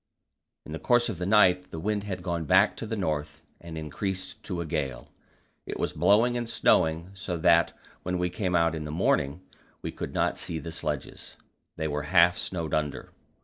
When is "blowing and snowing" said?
5.93-7.11